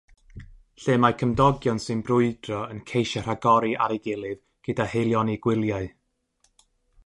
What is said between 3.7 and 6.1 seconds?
ar ei gilydd gyda haelioni gwyliau.